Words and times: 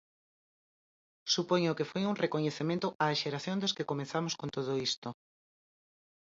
Supoño 1.33 1.75
que 1.77 1.89
foi 1.91 2.03
un 2.09 2.19
recoñecemento 2.23 2.87
á 3.03 3.05
xeración 3.21 3.57
dos 3.59 3.75
que 3.77 3.89
comezamos 3.91 4.33
con 4.39 4.49
todo 4.55 4.71
isto. 4.89 5.09